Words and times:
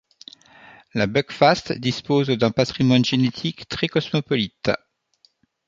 La 0.95 1.05
Buckfast 1.05 1.73
dispose 1.77 2.29
d'un 2.29 2.49
patrimoine 2.49 3.05
génétique 3.05 3.69
très 3.69 3.87
cosmopolite. 3.87 4.71